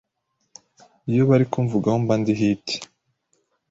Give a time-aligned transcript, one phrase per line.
[1.11, 2.65] iyo bari kumvugaho mba ndi Hit